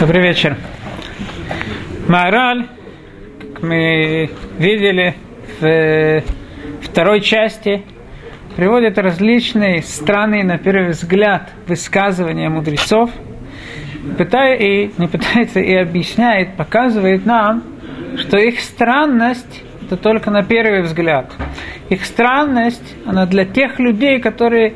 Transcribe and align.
Добрый 0.00 0.22
вечер. 0.22 0.56
Мораль, 2.06 2.68
как 3.40 3.62
мы 3.64 4.30
видели 4.56 5.16
в 5.60 6.22
второй 6.82 7.20
части, 7.20 7.82
приводит 8.54 8.96
различные 8.96 9.82
странные, 9.82 10.44
на 10.44 10.56
первый 10.56 10.90
взгляд, 10.90 11.50
высказывания 11.66 12.48
мудрецов, 12.48 13.10
пытая, 14.16 14.54
и 14.54 14.92
не 14.98 15.08
пытается 15.08 15.58
и 15.58 15.74
объясняет, 15.74 16.54
показывает 16.54 17.26
нам, 17.26 17.64
что 18.18 18.38
их 18.38 18.60
странность 18.60 19.64
это 19.82 19.96
только 19.96 20.30
на 20.30 20.44
первый 20.44 20.82
взгляд. 20.82 21.32
Их 21.88 22.04
странность, 22.04 22.94
она 23.04 23.26
для 23.26 23.44
тех 23.44 23.80
людей, 23.80 24.20
которые, 24.20 24.74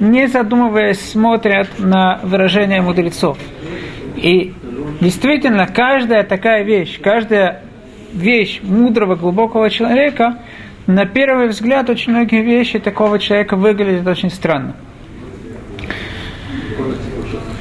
не 0.00 0.26
задумываясь, 0.26 1.00
смотрят 1.00 1.68
на 1.78 2.18
выражение 2.24 2.82
мудрецов. 2.82 3.38
И 4.16 4.52
действительно, 5.00 5.66
каждая 5.66 6.24
такая 6.24 6.62
вещь, 6.62 7.00
каждая 7.00 7.62
вещь 8.12 8.60
мудрого, 8.62 9.16
глубокого 9.16 9.70
человека, 9.70 10.38
на 10.86 11.06
первый 11.06 11.48
взгляд, 11.48 11.88
очень 11.90 12.12
многие 12.12 12.42
вещи 12.42 12.78
такого 12.78 13.18
человека 13.18 13.56
выглядят 13.56 14.06
очень 14.06 14.30
странно. 14.30 14.76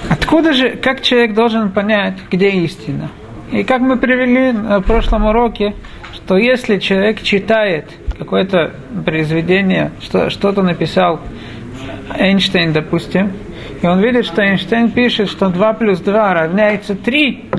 Откуда 0.10 0.54
же, 0.54 0.72
как 0.72 1.02
человек 1.02 1.34
должен 1.34 1.72
понять, 1.72 2.16
где 2.32 2.50
истина? 2.50 3.10
И 3.52 3.64
как 3.64 3.82
мы 3.82 3.98
привели 3.98 4.52
на 4.52 4.82
прошлом 4.82 5.26
уроке, 5.26 5.76
что 6.14 6.38
если 6.38 6.80
человек 6.80 7.22
читает 7.22 7.86
какое-то 8.18 8.74
произведение, 9.06 9.92
что, 10.02 10.30
что-то 10.30 10.64
написал 10.64 11.20
Эйнштейн, 12.18 12.74
допустим, 12.74 13.32
и 13.84 13.88
он 13.88 14.00
видит, 14.00 14.26
что 14.26 14.42
Эйнштейн 14.42 14.92
пишет, 14.92 15.30
что 15.30 15.50
2 15.50 15.74
плюс 15.74 16.00
2 16.00 16.34
равняется 16.34 16.96
3, 16.96 17.50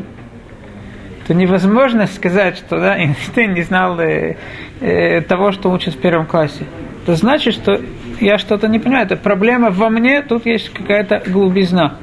то 1.26 1.34
невозможно 1.34 2.06
сказать, 2.06 2.56
что 2.56 2.80
да, 2.80 2.98
Эйнштейн 2.98 3.52
не 3.52 3.60
знал 3.60 4.00
э, 4.00 4.36
э, 4.80 5.20
того, 5.20 5.52
что 5.52 5.70
учит 5.70 5.94
в 5.94 6.00
первом 6.00 6.24
классе. 6.24 6.64
Это 7.02 7.16
значит, 7.16 7.52
что 7.52 7.78
я 8.20 8.38
что-то 8.38 8.68
не 8.68 8.78
понимаю. 8.78 9.04
Это 9.04 9.16
проблема 9.16 9.70
во 9.70 9.90
мне, 9.90 10.22
тут 10.22 10.46
есть 10.46 10.70
какая-то 10.70 11.22
глубизна. 11.26 11.98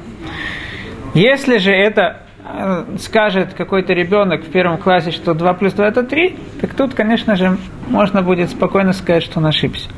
Если 1.16 1.58
же 1.58 1.72
это 1.72 2.22
э, 2.46 2.98
скажет 3.00 3.56
какой-то 3.56 3.94
ребенок 3.94 4.44
в 4.44 4.52
первом 4.52 4.78
классе, 4.78 5.10
что 5.10 5.34
2 5.34 5.54
плюс 5.56 5.74
2 5.74 5.88
это 5.88 6.04
3, 6.04 6.36
так 6.62 6.76
тут, 6.76 6.94
конечно 6.94 7.36
же, 7.36 7.58
можно 7.88 8.22
будет 8.22 8.52
спокойно 8.52 8.94
сказать, 8.94 9.24
что 9.24 9.40
он 9.40 9.48
ошибся. 9.48 9.90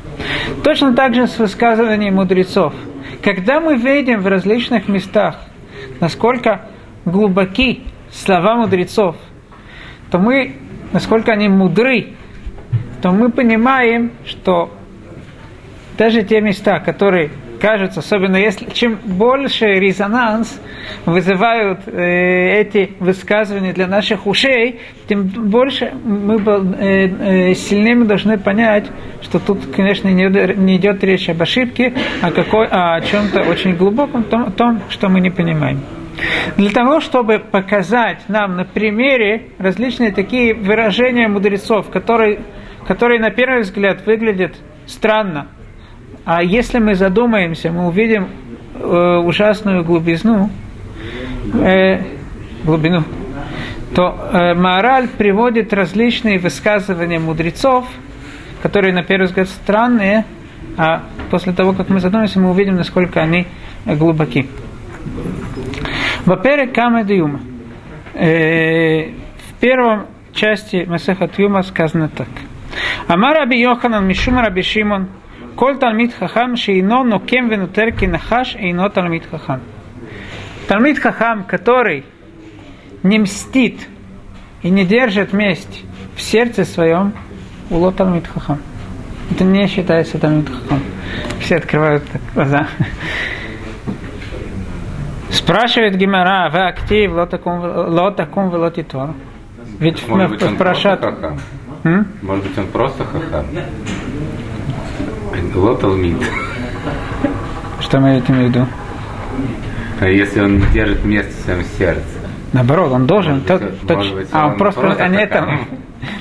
Точно 0.62 0.94
так 0.94 1.14
же 1.14 1.26
с 1.26 1.38
высказыванием 1.38 2.14
мудрецов– 2.14 2.72
когда 3.24 3.58
мы 3.58 3.76
видим 3.76 4.20
в 4.20 4.26
различных 4.26 4.86
местах, 4.86 5.40
насколько 5.98 6.68
глубоки 7.06 7.82
слова 8.10 8.54
мудрецов, 8.54 9.16
то 10.10 10.18
мы, 10.18 10.56
насколько 10.92 11.32
они 11.32 11.48
мудры, 11.48 12.08
то 13.00 13.12
мы 13.12 13.30
понимаем, 13.30 14.12
что 14.26 14.70
даже 15.96 16.22
те 16.22 16.42
места, 16.42 16.80
которые 16.80 17.30
кажется, 17.64 18.00
особенно 18.00 18.36
если 18.36 18.66
чем 18.66 18.98
больше 19.06 19.64
резонанс 19.64 20.60
вызывают 21.06 21.88
э, 21.88 22.60
эти 22.60 22.90
высказывания 23.00 23.72
для 23.72 23.86
наших 23.86 24.26
ушей, 24.26 24.80
тем 25.08 25.28
больше 25.28 25.90
мы 26.04 26.34
э, 26.36 27.52
э, 27.52 27.54
сильнее 27.54 27.94
мы 27.94 28.04
должны 28.04 28.36
понять, 28.36 28.90
что 29.22 29.38
тут, 29.38 29.60
конечно, 29.74 30.08
не, 30.08 30.76
идет 30.76 31.02
речь 31.02 31.30
об 31.30 31.40
ошибке, 31.40 31.94
а, 32.20 32.32
какой, 32.32 32.66
а 32.70 32.96
о 32.96 33.00
чем-то 33.00 33.40
очень 33.44 33.76
глубоком, 33.76 34.24
том, 34.24 34.52
том, 34.52 34.82
что 34.90 35.08
мы 35.08 35.20
не 35.20 35.30
понимаем. 35.30 35.80
Для 36.58 36.68
того, 36.68 37.00
чтобы 37.00 37.38
показать 37.38 38.28
нам 38.28 38.56
на 38.56 38.66
примере 38.66 39.52
различные 39.56 40.12
такие 40.12 40.52
выражения 40.52 41.28
мудрецов, 41.28 41.88
которые, 41.88 42.40
которые 42.86 43.20
на 43.20 43.30
первый 43.30 43.62
взгляд 43.62 44.04
выглядят 44.04 44.54
странно, 44.84 45.48
а 46.24 46.42
если 46.42 46.78
мы 46.78 46.94
задумаемся, 46.94 47.70
мы 47.70 47.86
увидим 47.86 48.28
э, 48.74 49.16
ужасную 49.24 49.84
глубизну, 49.84 50.50
э, 51.54 52.02
глубину, 52.64 53.04
то 53.94 54.30
э, 54.32 54.54
Маораль 54.54 55.08
приводит 55.08 55.72
различные 55.72 56.38
высказывания 56.38 57.18
мудрецов, 57.18 57.86
которые 58.62 58.94
на 58.94 59.02
первый 59.02 59.26
взгляд 59.26 59.48
странные, 59.48 60.24
а 60.78 61.02
после 61.30 61.52
того, 61.52 61.74
как 61.74 61.90
мы 61.90 62.00
задумаемся, 62.00 62.40
мы 62.40 62.50
увидим, 62.50 62.76
насколько 62.76 63.20
они 63.20 63.46
глубоки. 63.84 64.48
Во-первых, 66.24 66.72
Камед 66.72 67.10
Юма. 67.10 67.40
Э, 68.14 69.10
в 69.10 69.60
первом 69.60 70.06
части 70.32 70.86
Масеха 70.88 71.28
Юма 71.36 71.62
сказано 71.62 72.08
так. 72.08 72.28
Амар 73.08 73.34
Раби 73.36 73.60
Йоханан 73.60 74.06
Мишума 74.06 74.42
Раби 74.42 74.62
Шимон 74.62 75.08
Коль 75.56 75.78
Талмит 75.78 76.12
Хахам 76.14 76.56
Шейно 76.56 77.04
Нокем 77.04 77.48
Венутер 77.48 77.92
Кинахаш 77.92 78.56
Эйно 78.56 78.90
Талмит 78.90 79.24
Хахам. 79.30 79.60
Талмит 80.66 80.98
Хахам, 80.98 81.44
который 81.44 82.04
не 83.02 83.18
мстит 83.20 83.86
и 84.62 84.70
не 84.70 84.84
держит 84.84 85.32
месть 85.32 85.84
в 86.16 86.22
сердце 86.22 86.64
своем, 86.64 87.12
уло 87.70 87.92
Талмит 87.92 88.26
Хахам. 88.26 88.58
Это 89.30 89.44
не 89.44 89.66
считается 89.68 90.18
Талмит 90.18 90.48
Хахам. 90.48 90.80
Все 91.40 91.56
открывают 91.56 92.02
глаза. 92.34 92.66
Спрашивает 95.30 95.96
Гимара, 95.96 96.50
вы 96.50 96.66
актив, 96.66 97.12
лотакум 97.12 98.50
велотитор. 98.50 99.10
Ведь 99.78 100.06
Может 100.08 100.30
быть, 100.30 100.56
просто 100.56 100.96
хахам? 100.96 101.38
Может 102.22 102.44
быть, 102.46 102.58
он 102.58 102.66
просто 102.68 103.04
хахам? 103.04 103.46
Лоталмит. 105.54 106.16
Что 107.80 108.00
мы 108.00 108.16
этим 108.18 108.34
в 108.34 108.38
виду? 108.38 108.66
А 110.00 110.06
если 110.08 110.40
он 110.40 110.60
держит 110.72 111.04
место 111.04 111.30
в 111.32 111.44
своем 111.44 111.62
сердце? 111.78 112.02
Наоборот, 112.52 112.92
он 112.92 113.06
должен. 113.06 113.34
Может 113.34 113.46
то- 113.46 113.58
быть, 113.58 113.74
точ- 113.82 113.96
может 113.96 114.14
быть, 114.14 114.28
а 114.32 114.46
он 114.48 114.56
просто, 114.56 114.80
просто 114.80 115.08
не 115.08 115.18
хахам. 115.26 115.48
это. 115.50 115.58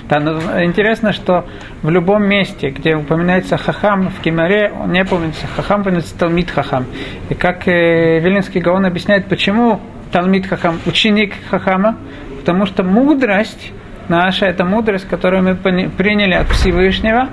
Да, 0.07 0.19
но 0.19 0.63
интересно, 0.63 1.11
что 1.11 1.45
в 1.81 1.89
любом 1.89 2.25
месте, 2.25 2.69
где 2.69 2.95
упоминается 2.95 3.57
хахам, 3.57 4.09
в 4.09 4.19
Кимаре 4.21 4.71
он 4.79 4.91
не 4.93 5.01
упоминается 5.03 5.45
хахам, 5.47 5.81
упоминается 5.81 6.17
талмит 6.17 6.49
хахам. 6.51 6.85
И 7.29 7.33
как 7.33 7.67
э, 7.67 8.19
Вилинский 8.19 8.61
Гаон 8.61 8.85
объясняет, 8.85 9.27
почему 9.27 9.81
талмит 10.11 10.45
хахам, 10.47 10.79
ученик 10.85 11.33
хахама, 11.49 11.97
потому 12.39 12.65
что 12.65 12.83
мудрость 12.83 13.73
наша, 14.07 14.45
это 14.45 14.63
мудрость, 14.63 15.07
которую 15.09 15.43
мы 15.43 15.55
пони- 15.55 15.89
приняли 15.89 16.33
от 16.35 16.47
Всевышнего, 16.49 17.27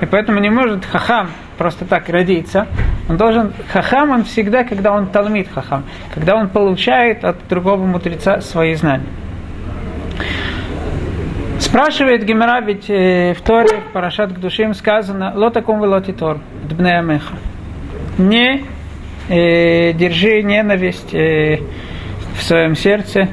и 0.00 0.06
поэтому 0.06 0.38
не 0.40 0.50
может 0.50 0.84
хахам 0.84 1.30
просто 1.58 1.84
так 1.84 2.08
родиться. 2.08 2.66
Он 3.08 3.16
должен, 3.16 3.52
хахам 3.72 4.10
он 4.10 4.24
всегда, 4.24 4.64
когда 4.64 4.92
он 4.92 5.06
талмит 5.06 5.48
хахам, 5.52 5.84
когда 6.14 6.36
он 6.36 6.48
получает 6.48 7.24
от 7.24 7.36
другого 7.48 7.84
мудреца 7.84 8.40
свои 8.40 8.74
знания. 8.74 9.06
Спрашивает 11.58 12.24
Гемера, 12.24 12.60
ведь 12.60 12.90
э, 12.90 13.34
в 13.34 13.40
Торе, 13.40 13.80
в 13.80 13.92
Парашат 13.92 14.32
к 14.32 14.38
душим 14.38 14.74
сказано, 14.74 15.32
ло 15.34 15.50
таком 15.50 15.80
вы 15.80 15.88
лоти 15.88 16.12
тор, 16.12 16.38
дбнея 16.64 17.02
меха. 17.02 17.34
Не 18.18 18.64
э, 19.28 19.92
держи 19.92 20.42
ненависть 20.42 21.14
э, 21.14 21.60
в 22.36 22.42
своем 22.42 22.76
сердце. 22.76 23.28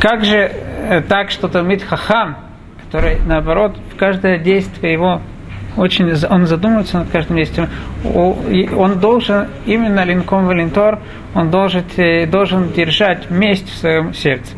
Как 0.00 0.24
же 0.24 0.36
э, 0.36 1.00
так, 1.08 1.30
что 1.30 1.48
Талмит 1.48 1.82
Хахам, 1.82 2.36
который, 2.94 3.16
наоборот, 3.26 3.76
в 3.92 3.96
каждое 3.96 4.38
действие 4.38 4.92
его 4.92 5.20
очень 5.76 6.12
он 6.30 6.46
задумывается 6.46 7.00
над 7.00 7.10
каждым 7.10 7.38
действием. 7.38 7.68
Он 8.04 9.00
должен 9.00 9.48
именно 9.66 10.04
линком 10.04 10.46
валентор, 10.46 11.00
он 11.34 11.50
должен, 11.50 11.82
э, 11.96 12.26
должен 12.26 12.70
держать 12.70 13.28
месть 13.30 13.68
в 13.68 13.76
своем 13.76 14.14
сердце. 14.14 14.54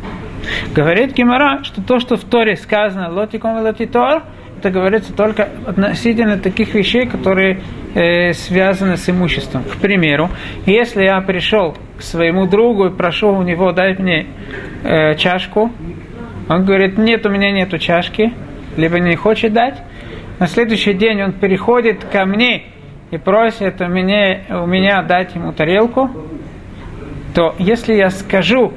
Говорит 0.75 1.15
Гимара, 1.15 1.63
что 1.63 1.81
то, 1.81 1.99
что 1.99 2.15
в 2.15 2.23
Торе 2.25 2.55
сказано 2.57 3.11
лотиком 3.11 3.59
лотитор, 3.59 4.21
это 4.59 4.69
говорится 4.69 5.13
только 5.13 5.49
относительно 5.65 6.37
таких 6.37 6.75
вещей, 6.75 7.07
которые 7.07 7.61
э, 7.95 8.33
связаны 8.33 8.97
с 8.97 9.09
имуществом. 9.09 9.63
К 9.63 9.77
примеру, 9.77 10.29
если 10.67 11.03
я 11.03 11.19
пришел 11.21 11.75
к 11.97 12.03
своему 12.03 12.45
другу 12.45 12.85
и 12.85 12.95
прошу 12.95 13.29
у 13.29 13.41
него 13.41 13.71
дать 13.71 13.97
мне 13.97 14.27
э, 14.83 15.15
чашку, 15.15 15.71
он 16.49 16.65
говорит, 16.65 16.97
нет, 16.97 17.25
у 17.25 17.29
меня 17.29 17.51
нету 17.51 17.77
чашки, 17.77 18.33
либо 18.77 18.99
не 18.99 19.15
хочет 19.15 19.53
дать. 19.53 19.81
На 20.39 20.47
следующий 20.47 20.93
день 20.93 21.21
он 21.21 21.33
переходит 21.33 22.03
ко 22.05 22.25
мне 22.25 22.63
и 23.11 23.17
просит 23.17 23.81
у 23.81 23.87
меня, 23.87 24.41
у 24.61 24.65
меня 24.65 25.01
дать 25.01 25.35
ему 25.35 25.51
тарелку, 25.51 26.09
то 27.33 27.55
если 27.57 27.93
я 27.93 28.09
скажу, 28.09 28.73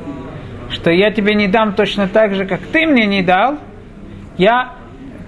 что 0.71 0.91
я 0.91 1.11
тебе 1.11 1.35
не 1.35 1.49
дам 1.49 1.75
точно 1.75 2.09
так 2.09 2.35
же, 2.35 2.47
как 2.47 2.61
ты 2.61 2.87
мне 2.87 3.07
не 3.07 3.23
дал, 3.23 3.59
я 4.39 4.73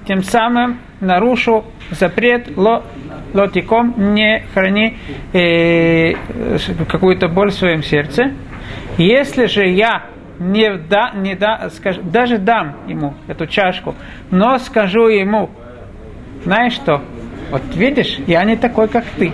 тем 0.06 0.22
самым 0.22 0.78
нарушу 1.00 1.64
запрет 1.90 2.56
ло, 2.56 2.84
лотиком, 3.34 4.14
не 4.14 4.44
храни 4.54 4.96
э, 5.32 6.14
какую-то 6.88 7.28
боль 7.28 7.50
в 7.50 7.54
своем 7.54 7.82
сердце. 7.82 8.32
Если 8.98 9.46
же 9.46 9.66
я 9.66 10.04
не, 10.38 10.76
да, 10.76 11.12
не 11.14 11.34
да, 11.34 11.70
скажу, 11.70 12.00
даже 12.02 12.38
дам 12.38 12.76
ему 12.88 13.14
эту 13.28 13.46
чашку, 13.46 13.94
но 14.30 14.58
скажу 14.58 15.08
ему, 15.08 15.50
знаешь 16.44 16.72
что, 16.72 17.02
вот 17.50 17.62
видишь, 17.74 18.18
я 18.26 18.44
не 18.44 18.56
такой, 18.56 18.88
как 18.88 19.04
ты. 19.18 19.32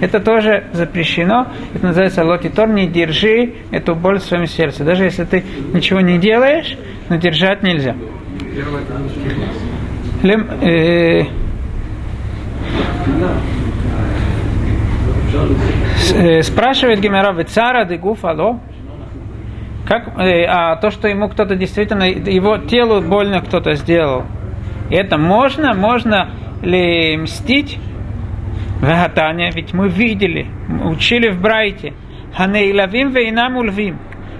Это 0.00 0.20
тоже 0.20 0.64
запрещено. 0.72 1.46
Это 1.74 1.86
называется 1.86 2.24
лотитор. 2.24 2.68
Не 2.68 2.86
держи 2.86 3.54
эту 3.70 3.94
боль 3.94 4.18
в 4.18 4.24
своем 4.24 4.46
сердце. 4.46 4.84
Даже 4.84 5.04
если 5.04 5.24
ты 5.24 5.44
ничего 5.72 6.00
не 6.00 6.18
делаешь, 6.18 6.76
но 7.08 7.16
держать 7.16 7.62
нельзя. 7.62 7.94
Лем, 10.22 10.48
э, 10.60 11.24
э, 16.14 16.42
спрашивает 16.42 17.00
Гемера 17.00 17.44
цара 17.44 17.84
де 17.84 17.96
гуфало, 17.96 18.60
как, 19.85 20.19
э, 20.19 20.45
а 20.47 20.75
то, 20.75 20.91
что 20.91 21.07
ему 21.07 21.29
кто-то 21.29 21.55
действительно, 21.55 22.03
его 22.03 22.57
телу 22.57 23.01
больно 23.01 23.41
кто-то 23.41 23.73
сделал, 23.75 24.25
это 24.89 25.17
можно, 25.17 25.73
можно 25.73 26.29
ли 26.61 27.17
мстить? 27.17 27.79
Вагатания, 28.81 29.51
ведь 29.51 29.73
мы 29.73 29.89
видели, 29.89 30.47
учили 30.85 31.29
в 31.29 31.39
Брайте, 31.39 31.93
Ханеилавим 32.35 33.11
вейнам 33.11 33.57
ульвим, 33.57 33.99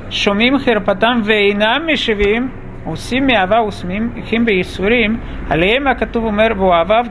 шумим 0.10 0.60
херпатам 0.60 1.22
вейнам 1.22 1.86
мишевим, 1.86 2.52
עושים 2.84 3.28
מאהבה 3.28 3.62
ושמחים 3.62 4.46
בייסורים, 4.46 5.20
עליהם 5.50 5.88
הכתוב 5.88 6.26
אומר 6.26 6.48
ואוהביו 6.58 7.06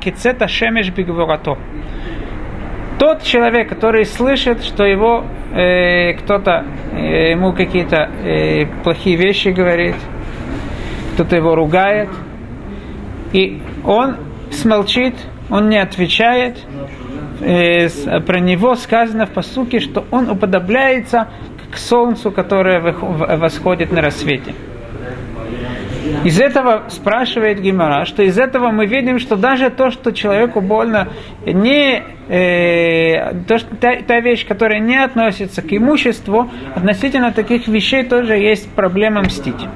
кицет 0.00 0.42
השמש 0.42 0.90
בגבורתו. 0.90 1.56
Тот 3.03 3.21
человек, 3.23 3.67
который 3.67 4.05
слышит, 4.05 4.63
что 4.63 4.85
его 4.85 5.25
э, 5.51 6.13
кто-то 6.13 6.65
э, 6.93 7.31
ему 7.31 7.51
какие-то 7.51 8.09
э, 8.23 8.65
плохие 8.81 9.17
вещи 9.17 9.49
говорит, 9.49 9.95
кто-то 11.13 11.35
его 11.35 11.53
ругает, 11.53 12.07
и 13.33 13.61
он 13.83 14.15
смолчит, 14.51 15.15
он 15.49 15.67
не 15.67 15.79
отвечает. 15.79 16.59
Э, 17.41 17.89
про 18.21 18.39
него 18.39 18.73
сказано 18.75 19.25
в 19.25 19.31
посуке, 19.31 19.81
что 19.81 20.05
он 20.09 20.29
уподобляется 20.29 21.27
к 21.73 21.77
солнцу, 21.77 22.31
которое 22.31 22.79
восходит 22.79 23.91
на 23.91 23.99
рассвете. 23.99 24.53
Из 26.23 26.39
этого 26.39 26.83
спрашивает 26.89 27.61
Гимара, 27.61 28.05
что 28.05 28.23
из 28.23 28.37
этого 28.37 28.71
мы 28.71 28.85
видим, 28.85 29.19
что 29.19 29.35
даже 29.35 29.69
то, 29.69 29.89
что 29.89 30.11
человеку 30.11 30.59
больно, 30.61 31.09
не 31.45 32.03
э, 32.27 33.33
то, 33.47 33.57
что, 33.57 33.75
та, 33.75 33.95
та 34.01 34.19
вещь, 34.19 34.45
которая 34.45 34.79
не 34.79 34.97
относится 34.97 35.61
к 35.61 35.71
имуществу, 35.71 36.49
относительно 36.75 37.31
таких 37.31 37.67
вещей 37.67 38.03
тоже 38.03 38.33
есть 38.33 38.69
проблема 38.71 39.21
мстить. 39.21 39.67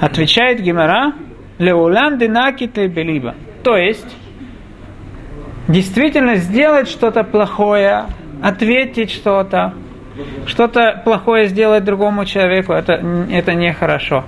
Отвечает 0.00 0.60
Гимара, 0.60 1.14
Леулан 1.58 2.18
динакит 2.18 2.74
белиба. 2.74 3.34
То 3.64 3.76
есть, 3.76 4.16
действительно 5.68 6.36
сделать 6.36 6.88
что-то 6.88 7.24
плохое, 7.24 8.04
ответить 8.42 9.10
что-то, 9.10 9.74
что-то 10.46 11.00
плохое 11.04 11.46
сделать 11.46 11.84
другому 11.84 12.24
человеку, 12.26 12.72
это, 12.72 12.94
это 13.30 13.54
нехорошо. 13.54 14.24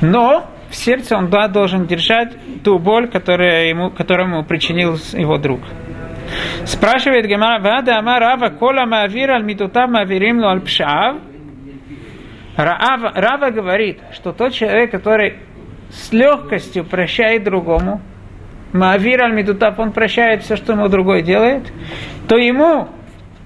Но 0.00 0.48
в 0.70 0.76
сердце 0.76 1.16
он 1.16 1.28
да, 1.30 1.48
должен 1.48 1.86
держать 1.86 2.32
ту 2.62 2.78
боль, 2.78 3.08
которая 3.08 3.66
ему, 3.66 3.90
которую 3.90 4.28
ему 4.28 4.44
причинил 4.44 4.96
его 5.12 5.36
друг. 5.36 5.60
Спрашивает 6.64 7.26
Гемара, 7.26 7.60
Вада 7.60 7.98
Ама 7.98 8.18
Рава 8.18 8.50
Кола 8.50 8.86
Маавир 8.86 9.30
Аль 9.32 9.42
Митутав 9.42 9.90
Маавирим 9.90 10.60
Пшав. 10.60 11.16
Рава 12.56 13.50
говорит, 13.50 13.98
что 14.12 14.32
тот 14.32 14.52
человек, 14.52 14.90
который 14.90 15.38
с 15.90 16.12
легкостью 16.12 16.84
прощает 16.84 17.42
другому, 17.42 18.00
Маавир 18.72 19.22
Аль 19.22 19.44
он 19.78 19.92
прощает 19.92 20.44
все, 20.44 20.56
что 20.56 20.74
ему 20.74 20.88
другой 20.88 21.22
делает, 21.22 21.72
то 22.28 22.36
ему 22.36 22.88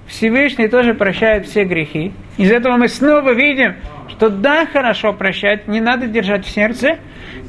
Всевышний 0.07 0.67
тоже 0.67 0.93
прощает 0.93 1.47
все 1.47 1.63
грехи. 1.63 2.13
Из 2.37 2.51
этого 2.51 2.77
мы 2.77 2.87
снова 2.87 3.33
видим, 3.33 3.75
что 4.09 4.29
да, 4.29 4.65
хорошо 4.65 5.13
прощать, 5.13 5.67
не 5.67 5.81
надо 5.81 6.07
держать 6.07 6.45
в 6.45 6.49
сердце. 6.49 6.99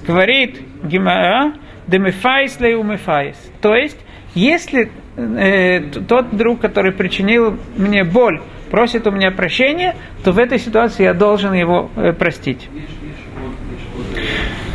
Говорит 0.07 0.61
Гимара, 0.83 1.55
демефайс 1.87 2.61
леумефайс. 2.61 3.37
То 3.61 3.75
есть, 3.75 3.99
если 4.35 4.91
э, 5.17 5.81
тот 6.09 6.37
друг, 6.37 6.61
который 6.61 6.93
причинил 6.93 7.59
мне 7.77 8.05
боль, 8.05 8.41
просит 8.71 9.07
у 9.07 9.11
меня 9.11 9.31
прощения, 9.31 9.97
то 10.25 10.33
в 10.33 10.39
этой 10.39 10.59
ситуации 10.59 11.05
я 11.05 11.15
должен 11.15 11.53
его 11.53 11.91
э, 11.97 12.13
простить. 12.13 12.69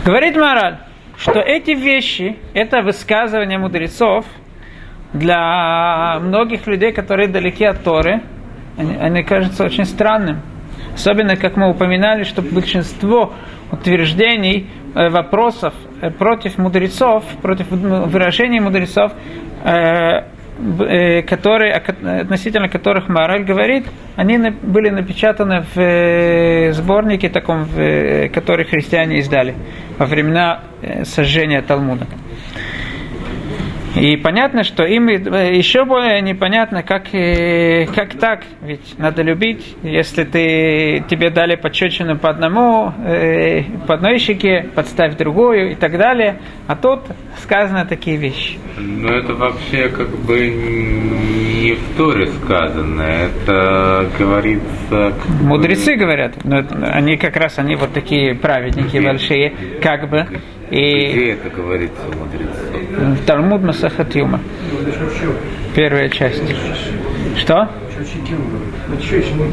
Говорит 0.05 0.35
Мораль, 0.35 0.77
что 1.17 1.39
эти 1.39 1.71
вещи, 1.71 2.37
это 2.53 2.81
высказывание 2.81 3.59
мудрецов– 3.59 4.25
для 5.13 6.19
многих 6.21 6.67
людей, 6.67 6.91
которые 6.91 7.27
далеки 7.27 7.65
от 7.65 7.83
Торы, 7.83 8.21
они, 8.77 8.95
они 8.95 9.23
кажутся 9.23 9.65
очень 9.65 9.85
странным. 9.85 10.41
Особенно, 10.93 11.35
как 11.35 11.57
мы 11.57 11.69
упоминали, 11.69 12.23
что 12.23 12.41
большинство 12.41 13.33
утверждений, 13.71 14.69
э, 14.93 15.09
вопросов 15.09 15.73
э, 16.01 16.11
против 16.11 16.57
мудрецов, 16.57 17.23
против 17.41 17.71
выражений 17.71 18.59
мудрецов, 18.59 19.13
э, 19.63 20.23
которые, 21.23 21.73
относительно 21.73 22.69
которых 22.69 23.09
Мораль 23.09 23.43
говорит, 23.43 23.85
они 24.15 24.37
были 24.61 24.89
напечатаны 24.89 25.63
в 25.73 26.73
сборнике 26.73 27.29
таком, 27.29 27.65
который 28.31 28.65
христиане 28.65 29.19
издали 29.19 29.55
во 29.97 30.05
времена 30.05 30.59
сожжения 31.03 31.63
Талмуда. 31.63 32.05
И 33.95 34.15
понятно, 34.15 34.63
что 34.63 34.83
им 34.83 35.07
еще 35.07 35.85
более 35.85 36.21
непонятно, 36.21 36.81
как, 36.81 37.13
э, 37.13 37.85
как 37.93 38.15
так, 38.15 38.43
ведь 38.61 38.97
надо 38.97 39.21
любить, 39.21 39.75
если 39.83 40.23
ты, 40.23 41.03
тебе 41.09 41.29
дали 41.29 41.55
подчечину 41.55 42.17
по 42.17 42.29
одному, 42.29 42.93
э, 43.05 43.63
по 43.87 43.95
одной 43.95 44.19
щеке, 44.19 44.69
подставь 44.75 45.17
другую 45.17 45.71
и 45.71 45.75
так 45.75 45.97
далее, 45.97 46.39
а 46.67 46.75
тут 46.75 47.01
сказано 47.41 47.85
такие 47.85 48.17
вещи. 48.17 48.57
Но 48.77 49.09
это 49.09 49.33
вообще 49.33 49.89
как 49.89 50.09
бы 50.09 50.49
не 50.49 51.73
в 51.73 51.97
Торе 51.97 52.27
сказано, 52.27 53.01
это 53.01 54.09
говорится... 54.17 55.13
Мудрецы 55.41 55.95
говорят, 55.95 56.43
но 56.45 56.63
они 56.93 57.17
как 57.17 57.35
раз, 57.35 57.59
они 57.59 57.75
вот 57.75 57.93
такие 57.93 58.35
праведники 58.35 58.97
большие, 58.97 59.53
как 59.81 60.09
бы, 60.09 60.25
и 60.71 61.11
Где 61.11 61.31
это 61.31 61.49
говорится 61.49 62.01
у 62.07 62.25
мудрецов? 62.99 63.25
Талмуд 63.25 63.61
Масахат 63.63 64.15
Юма. 64.15 64.39
Первая 65.75 66.09
часть. 66.09 66.43
Что? 67.37 67.69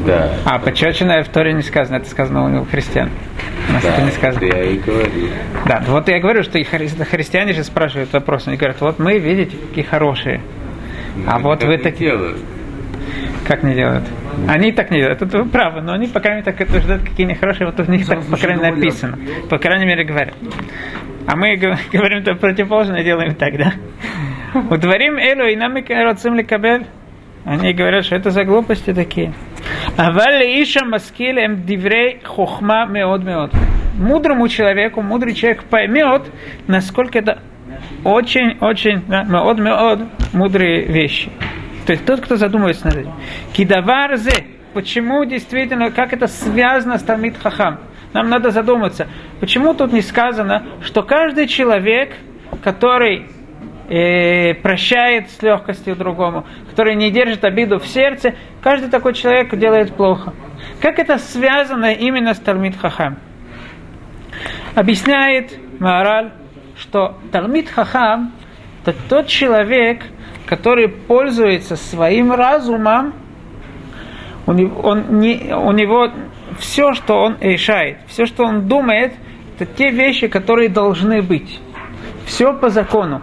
Да. 0.06 0.32
А, 0.44 0.58
почечина 0.58 1.22
в 1.22 1.28
Торе 1.28 1.52
не 1.52 1.62
сказано, 1.62 1.96
это 1.96 2.08
сказано 2.08 2.60
у 2.60 2.64
христиан. 2.64 3.10
У 3.68 3.72
нас 3.72 3.82
да, 3.82 3.92
это 3.92 4.02
не 4.02 4.10
сказано. 4.10 4.44
я 4.44 4.62
и 4.62 4.78
говорю. 4.78 5.10
Да, 5.66 5.82
вот 5.86 6.08
я 6.08 6.18
говорю, 6.20 6.42
что 6.42 6.58
хри- 6.58 7.04
христиане 7.04 7.52
же 7.52 7.64
спрашивают 7.64 8.12
вопрос, 8.12 8.48
они 8.48 8.56
говорят, 8.56 8.80
вот 8.80 8.98
мы, 8.98 9.18
видите, 9.18 9.56
какие 9.56 9.84
хорошие. 9.84 10.40
Но 11.16 11.32
а 11.34 11.38
вот 11.38 11.62
вы 11.64 11.78
такие... 11.78 12.10
Делают. 12.10 12.38
Как 13.46 13.62
не 13.62 13.74
делают? 13.74 14.04
Они 14.46 14.72
так 14.72 14.90
не 14.90 14.98
делают, 14.98 15.22
это 15.22 15.38
вы 15.38 15.48
правы, 15.48 15.80
но 15.80 15.92
они, 15.92 16.06
по 16.06 16.20
крайней 16.20 16.42
мере, 16.42 16.52
так 16.52 16.68
утверждают, 16.68 17.02
какие 17.02 17.26
они 17.26 17.34
хорошие, 17.34 17.66
вот 17.66 17.80
у 17.80 17.90
них 17.90 18.06
так, 18.06 18.22
по 18.24 18.36
крайней 18.36 18.62
мере, 18.62 18.76
написано. 18.76 19.18
По 19.48 19.58
крайней 19.58 19.86
мере, 19.86 20.04
говорят. 20.04 20.34
А 21.28 21.36
мы 21.36 21.56
говорим 21.92 22.24
то 22.24 22.34
противоположное, 22.34 23.04
делаем 23.04 23.34
так, 23.34 23.58
да? 23.58 23.74
Утворим 24.70 25.18
элу 25.18 25.44
и 25.44 25.56
нам 25.56 25.74
роцим 25.74 26.42
кабель. 26.46 26.86
Они 27.44 27.74
говорят, 27.74 28.06
что 28.06 28.16
это 28.16 28.30
за 28.30 28.44
глупости 28.44 28.94
такие. 28.94 29.34
Авалли 29.98 30.62
иша 30.62 30.86
маскиль 30.86 31.38
эм 31.38 31.66
диврей 31.66 32.20
хохма 32.24 32.86
меод 32.86 33.24
меод. 33.24 33.52
Мудрому 33.98 34.48
человеку, 34.48 35.02
мудрый 35.02 35.34
человек 35.34 35.64
поймет, 35.64 36.22
насколько 36.66 37.18
это 37.18 37.42
очень-очень, 38.04 39.04
да, 39.06 39.24
меод 39.24 39.58
меод, 39.58 40.00
мудрые 40.32 40.86
вещи. 40.86 41.30
То 41.84 41.92
есть 41.92 42.06
тот, 42.06 42.22
кто 42.22 42.36
задумывается 42.36 42.86
над 42.86 42.96
этим. 42.96 43.12
Кидаварзе, 43.52 44.46
почему 44.72 45.26
действительно, 45.26 45.90
как 45.90 46.14
это 46.14 46.26
связано 46.26 46.96
с 46.96 47.02
Талмит 47.02 47.36
Хахам? 47.36 47.80
Нам 48.18 48.30
надо 48.30 48.50
задуматься, 48.50 49.06
почему 49.38 49.74
тут 49.74 49.92
не 49.92 50.02
сказано, 50.02 50.66
что 50.82 51.04
каждый 51.04 51.46
человек, 51.46 52.16
который 52.64 53.28
э, 53.88 54.54
прощает 54.54 55.30
с 55.30 55.40
легкостью 55.40 55.94
другому, 55.94 56.44
который 56.68 56.96
не 56.96 57.12
держит 57.12 57.44
обиду 57.44 57.78
в 57.78 57.86
сердце, 57.86 58.34
каждый 58.60 58.90
такой 58.90 59.14
человек 59.14 59.54
делает 59.54 59.94
плохо. 59.94 60.34
Как 60.80 60.98
это 60.98 61.18
связано 61.18 61.92
именно 61.92 62.34
с 62.34 62.40
Талмит 62.40 62.76
Хахам? 62.76 63.18
Объясняет 64.74 65.52
Маораль, 65.78 66.32
что 66.76 67.18
Талмит 67.30 67.70
Хахам– 67.70 68.32
это 68.84 68.96
тот 69.08 69.28
человек, 69.28 70.02
который 70.46 70.88
пользуется 70.88 71.76
своим 71.76 72.32
разумом 72.32 73.14
у 74.48 74.52
него, 74.52 74.80
он 74.80 75.20
не, 75.20 75.54
у 75.54 75.70
него 75.72 76.10
все, 76.58 76.92
что 76.92 77.14
он 77.14 77.36
решает, 77.40 77.98
все, 78.06 78.26
что 78.26 78.44
он 78.44 78.68
думает, 78.68 79.12
это 79.58 79.66
те 79.66 79.90
вещи, 79.90 80.28
которые 80.28 80.68
должны 80.68 81.22
быть. 81.22 81.60
Все 82.26 82.52
по 82.52 82.68
закону. 82.68 83.22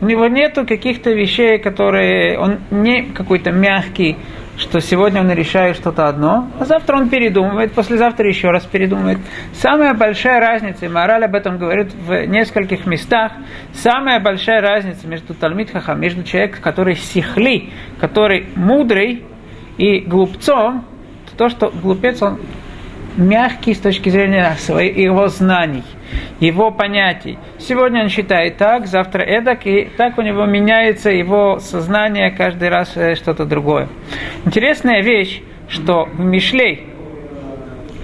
У 0.00 0.06
него 0.06 0.26
нету 0.26 0.66
каких-то 0.66 1.12
вещей, 1.12 1.58
которые... 1.58 2.36
Он 2.38 2.58
не 2.70 3.02
какой-то 3.02 3.52
мягкий, 3.52 4.16
что 4.56 4.80
сегодня 4.80 5.20
он 5.20 5.30
решает 5.30 5.76
что-то 5.76 6.08
одно, 6.08 6.50
а 6.58 6.64
завтра 6.64 6.96
он 6.96 7.08
передумывает, 7.08 7.72
послезавтра 7.72 8.28
еще 8.28 8.50
раз 8.50 8.64
передумывает. 8.64 9.18
Самая 9.52 9.94
большая 9.94 10.40
разница, 10.40 10.86
и 10.86 10.88
Мораль 10.88 11.24
об 11.24 11.34
этом 11.34 11.58
говорит 11.58 11.94
в 11.94 12.26
нескольких 12.26 12.84
местах, 12.86 13.32
самая 13.72 14.20
большая 14.20 14.60
разница 14.60 15.06
между 15.06 15.34
Талмит 15.34 15.70
Хахам, 15.70 16.00
между 16.00 16.24
человеком, 16.24 16.60
который 16.62 16.96
сихли, 16.96 17.70
который 18.00 18.46
мудрый, 18.56 19.24
и 19.78 20.00
глупцом, 20.00 20.84
то, 21.36 21.48
что 21.48 21.70
глупец, 21.70 22.22
он 22.22 22.38
мягкий 23.16 23.74
с 23.74 23.78
точки 23.78 24.08
зрения 24.08 24.54
своих, 24.58 24.96
его 24.96 25.28
знаний, 25.28 25.84
его 26.40 26.70
понятий. 26.70 27.38
Сегодня 27.58 28.02
он 28.02 28.08
считает 28.08 28.56
так, 28.56 28.86
завтра 28.86 29.22
эдак, 29.22 29.66
и 29.66 29.88
так 29.96 30.18
у 30.18 30.22
него 30.22 30.46
меняется 30.46 31.10
его 31.10 31.58
сознание 31.58 32.30
каждый 32.30 32.68
раз 32.68 32.96
э, 32.96 33.14
что-то 33.14 33.44
другое. 33.44 33.88
Интересная 34.44 35.02
вещь, 35.02 35.42
что 35.68 36.04
в 36.04 36.20
Мишлей 36.20 36.86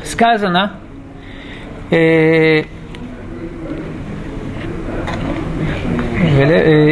сказано, 0.04 0.74
э, 1.90 2.62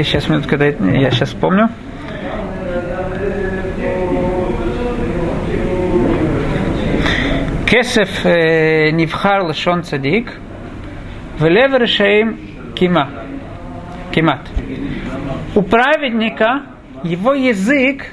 сейчас 0.04 0.28
минутку, 0.28 0.56
я 0.56 1.10
сейчас 1.10 1.28
вспомню. 1.30 1.68
Кесеф 7.76 8.24
Нивхар 8.24 9.46
Лешон 9.46 9.82
Цадик, 9.82 10.32
Велев 11.38 11.78
Решаим 11.78 12.38
Кима. 12.74 13.10
Кимат. 14.14 14.48
У 15.54 15.60
праведника 15.60 16.62
его 17.02 17.34
язык, 17.34 18.06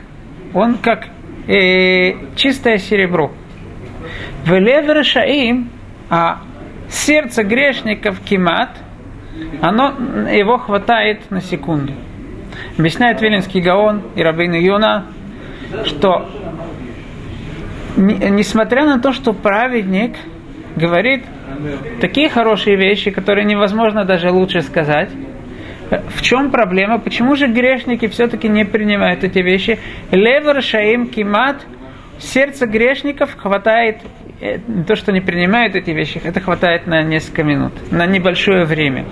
он 0.54 0.80
как 0.80 1.08
э, 1.48 2.12
чистое 2.36 2.78
серебро. 2.78 3.32
в 4.44 4.52
Велев 4.52 4.90
Решаим, 4.90 5.70
а 6.10 6.42
сердце 6.90 7.46
грешников 7.46 8.20
Кимат, 8.20 8.72
оно, 9.62 9.94
его 10.30 10.58
хватает 10.58 11.32
на 11.32 11.40
секунду. 11.40 11.94
Объясняет 12.78 13.22
Виленский 13.22 13.62
Гаон 13.62 14.02
и 14.18 14.24
Рабин 14.24 14.56
Юна, 14.56 15.06
что 15.86 16.30
несмотря 17.96 18.86
на 18.86 19.00
то, 19.00 19.12
что 19.12 19.34
праведник 19.34 20.16
говорит 20.76 21.24
такие 22.02 22.30
хорошие 22.30 22.76
вещи, 22.76 23.12
которые 23.12 23.46
невозможно 23.46 24.06
даже 24.06 24.32
лучше 24.32 24.62
сказать, 24.62 25.10
в 26.16 26.22
чем 26.22 26.50
проблема? 26.50 27.00
Почему 27.00 27.36
же 27.36 27.48
грешники 27.48 28.08
все-таки 28.08 28.48
не 28.48 28.66
принимают 28.66 29.24
эти 29.24 29.40
вещи? 29.40 29.80
Левер 30.12 30.62
шаим 30.62 31.08
кимат, 31.08 31.66
сердце 32.20 32.66
грешников 32.66 33.36
хватает, 33.36 33.98
э, 34.42 34.60
то, 34.88 34.96
что 34.96 35.12
не 35.12 35.22
принимают 35.22 35.76
эти 35.76 35.92
вещи, 35.92 36.22
это 36.24 36.40
хватает 36.40 36.88
на 36.88 37.04
несколько 37.04 37.44
минут, 37.44 37.74
на 37.92 38.06
небольшое 38.06 38.66
время. 38.66 39.06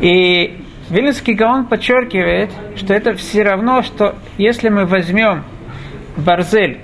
И 0.00 0.58
Вильнюсский 0.90 1.34
Гаон 1.34 1.66
подчеркивает, 1.66 2.50
что 2.76 2.94
это 2.94 3.14
все 3.14 3.42
равно, 3.42 3.82
что 3.82 4.16
если 4.38 4.68
мы 4.68 4.86
возьмем 4.86 5.44
барзель, 6.16 6.78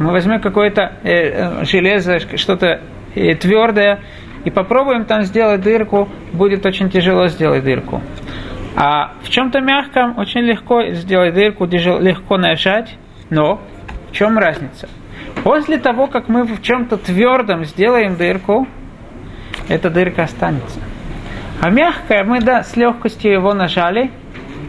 мы 0.00 0.12
возьмем 0.12 0.40
какое-то 0.40 0.94
э, 1.02 1.10
э, 1.10 1.64
железо, 1.66 2.18
что-то 2.36 2.80
э, 3.14 3.34
твердое, 3.34 4.00
и 4.44 4.50
попробуем 4.50 5.04
там 5.04 5.24
сделать 5.24 5.60
дырку, 5.60 6.08
будет 6.32 6.64
очень 6.64 6.88
тяжело 6.88 7.28
сделать 7.28 7.62
дырку. 7.62 8.00
А 8.76 9.12
в 9.22 9.28
чем-то 9.28 9.60
мягком 9.60 10.18
очень 10.18 10.40
легко 10.40 10.82
сделать 10.92 11.34
дырку, 11.34 11.66
легко 11.66 12.38
нажать, 12.38 12.96
но 13.28 13.60
в 14.10 14.14
чем 14.14 14.38
разница? 14.38 14.88
После 15.44 15.76
того, 15.76 16.06
как 16.06 16.28
мы 16.28 16.44
в 16.44 16.62
чем-то 16.62 16.96
твердом 16.96 17.66
сделаем 17.66 18.16
дырку, 18.16 18.66
эта 19.68 19.90
дырка 19.90 20.22
останется. 20.22 20.80
А 21.60 21.68
мягкое 21.68 22.24
мы 22.24 22.40
да, 22.40 22.62
с 22.62 22.74
легкостью 22.74 23.32
его 23.32 23.52
нажали, 23.52 24.10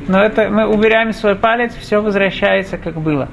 но 0.10 0.22
это 0.22 0.50
мы 0.50 0.68
убираем 0.68 1.14
свой 1.14 1.36
палец, 1.36 1.74
все 1.76 2.02
возвращается 2.02 2.78
как 2.78 2.96
было. 2.96 3.30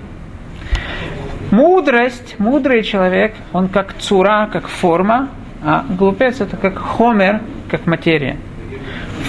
Мудрость, 1.50 2.37
мудрый 2.38 2.83
человек, 2.83 3.35
он 3.52 3.69
как 3.69 3.95
цура, 3.95 4.49
как 4.52 4.69
форма, 4.69 5.31
а 5.62 5.85
глупец 5.88 6.40
это 6.40 6.57
как 6.57 6.78
хомер, 6.78 7.40
как 7.71 7.87
материя. 7.87 8.37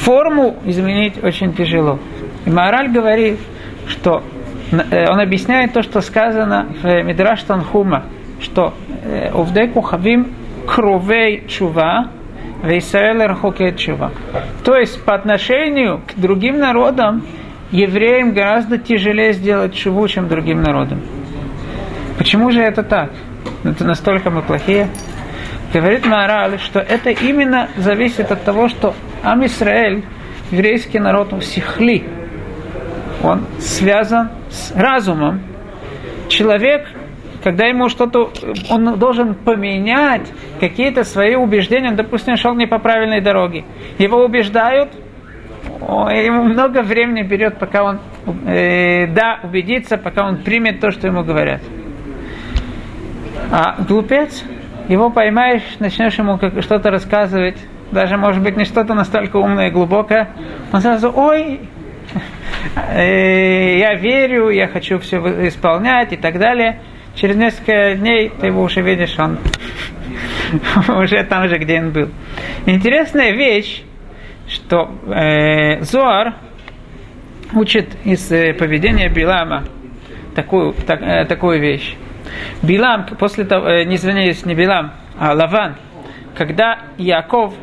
Форму 0.02 0.58
изменить 0.66 1.24
очень 1.24 1.54
тяжело. 1.54 2.00
И 2.46 2.50
Мораль 2.50 2.90
говорит, 2.90 3.40
что 3.88 4.24
э, 4.72 5.10
он 5.10 5.20
объясняет 5.20 5.74
то, 5.74 5.82
что 5.82 6.02
сказано 6.02 6.68
в 6.82 7.04
Мидраш 7.04 7.44
Танхума, 7.44 8.04
что 8.42 8.74
э, 9.04 9.30
Овдеку 9.34 9.82
хавим 9.82 10.34
кровей 10.68 11.48
чува, 11.48 12.10
Вейсраэль 12.64 13.24
рахокет 13.26 13.78
чува. 13.78 14.12
То 14.66 14.76
есть 14.76 15.04
по 15.06 15.16
отношению 15.16 16.02
к 16.06 16.20
другим 16.20 16.60
народам 16.60 17.24
евреям 17.72 18.34
гораздо 18.34 18.78
тяжелее 18.78 19.34
сделать 19.34 19.74
чуву, 19.74 20.08
чем 20.08 20.28
другим 20.28 20.62
народам. 20.62 21.00
Почему 22.20 22.52
же 22.52 22.62
это 22.62 22.84
так? 22.84 23.12
Это 23.64 23.86
настолько 23.86 24.30
мы 24.30 24.42
плохие. 24.42 24.90
Говорит 25.74 26.06
Маораль, 26.06 26.60
что 26.60 26.80
это 26.80 27.12
именно 27.12 27.70
зависит 27.78 28.30
от 28.30 28.44
того, 28.44 28.68
что 28.68 28.94
Ам 29.24 29.46
Исраэль, 29.46 30.04
еврейский 30.52 31.00
народ, 31.00 31.32
он 31.32 31.42
сихли. 31.42 32.04
Он 33.24 33.46
связан 33.60 34.32
с 34.50 34.74
разумом. 34.76 35.42
Человек, 36.28 36.90
когда 37.42 37.68
ему 37.68 37.88
что-то, 37.88 38.34
он 38.70 39.00
должен 39.00 39.34
поменять 39.34 40.28
какие-то 40.60 41.06
свои 41.06 41.36
убеждения, 41.36 41.92
допустим, 41.92 42.36
шел 42.36 42.54
не 42.54 42.68
по 42.68 42.80
правильной 42.80 43.22
дороге. 43.22 43.64
Его 43.98 44.26
убеждают, 44.26 44.90
ему 45.80 46.44
много 46.44 46.82
времени 46.82 47.22
берет, 47.22 47.60
пока 47.60 47.84
он, 47.84 48.00
э, 48.46 49.08
да, 49.08 49.40
убедится, 49.42 49.98
пока 49.98 50.28
он 50.28 50.44
примет 50.44 50.82
то, 50.82 50.92
что 50.92 51.08
ему 51.08 51.24
говорят. 51.24 51.62
А 53.51 53.82
глупец, 53.82 54.44
его 54.88 55.10
поймаешь, 55.10 55.63
начнешь 55.79 56.18
ему 56.20 56.39
что-то 56.62 56.91
рассказывать, 56.91 57.58
даже, 57.91 58.18
может 58.18 58.44
быть, 58.44 58.56
не 58.56 58.65
что-то 58.65 58.94
настолько 58.94 59.38
умное 59.38 59.70
и 59.70 59.72
глубокое, 59.72 60.29
он 60.72 60.82
сразу, 60.82 61.12
ой, 61.15 61.62
э, 62.94 63.79
я 63.79 63.96
верю, 63.96 64.50
я 64.50 64.68
хочу 64.68 65.00
все 65.00 65.18
исполнять 65.48 66.13
и 66.13 66.18
так 66.18 66.38
далее. 66.38 66.79
Через 67.15 67.36
несколько 67.36 67.96
дней 67.96 68.29
ты 68.29 68.48
его 68.48 68.62
уже 68.62 68.82
видишь, 68.82 69.18
он 69.18 69.39
уже 70.88 71.24
там 71.24 71.48
же, 71.50 71.58
где 71.58 71.79
он 71.79 71.91
был. 71.91 72.10
Интересная 72.65 73.32
вещь, 73.32 73.84
что 74.48 74.91
э, 75.08 75.82
Зоар 75.82 76.36
учит 77.53 77.88
из 78.03 78.32
э, 78.32 78.53
поведения 78.53 79.10
Билама 79.10 79.63
такую, 80.36 80.74
так, 80.74 81.01
э, 81.01 81.25
такую 81.25 81.60
вещь. 81.60 81.96
Билам, 82.62 83.05
после 83.17 83.45
того, 83.45 83.67
э, 83.67 83.83
не 83.86 83.95
извиняюсь, 83.95 84.45
не 84.45 84.55
Билам, 84.55 84.91
а 85.17 85.33
Лаван, 85.33 85.75
когда 86.36 86.79
Яков 86.98 87.53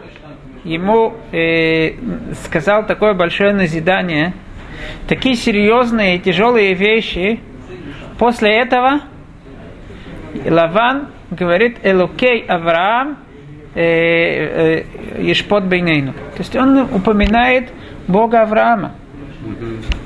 ему 0.64 1.14
э, 1.32 1.92
сказал 2.44 2.86
такое 2.86 3.14
большое 3.14 3.52
назидание, 3.52 4.34
такие 5.08 5.34
серьезные 5.34 6.16
и 6.16 6.18
тяжелые 6.18 6.74
вещи, 6.74 7.40
после 8.18 8.56
этого 8.58 9.00
Лаван 10.44 11.08
говорит 11.30 11.78
Элокей 11.82 12.40
Авраам 12.46 13.18
э, 13.74 13.82
э, 13.82 14.84
Ешпот 15.22 15.64
Бейнейну. 15.64 16.12
То 16.12 16.38
есть 16.38 16.56
он 16.56 16.78
упоминает 16.78 17.70
Бога 18.08 18.42
Авраама. 18.42 18.94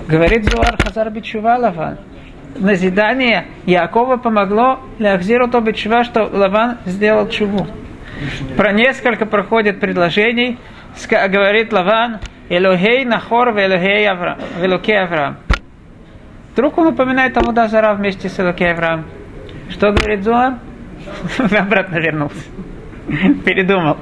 Говорит 0.06 0.44
Зуар 0.44 0.76
Хазар 0.82 1.10
Бичува 1.10 1.56
Лаван 1.56 1.98
назидание 2.56 3.46
Якова 3.66 4.16
помогло 4.16 4.80
Лахзиру 4.98 5.48
Тобичва, 5.48 6.04
что 6.04 6.24
Лаван 6.24 6.78
сделал 6.86 7.28
чуву. 7.28 7.66
Про 8.56 8.72
несколько 8.72 9.26
проходит 9.26 9.80
предложений, 9.80 10.58
говорит 11.10 11.72
Лаван, 11.72 12.18
Элохей 12.48 13.04
Нахор 13.04 13.50
Элохей 13.50 14.06
Авраам. 14.08 14.38
Авраам. 15.02 15.36
Вдруг 16.52 16.76
он 16.78 16.88
упоминает 16.88 17.32
тому 17.32 17.52
Дазара 17.52 17.94
вместе 17.94 18.28
с 18.28 18.38
Элокей 18.38 18.72
Авраам. 18.72 19.06
Что 19.70 19.92
говорит 19.92 20.24
Зуар? 20.24 20.58
Обратно 21.38 21.96
вернулся. 21.98 22.44
Передумал. 23.44 23.96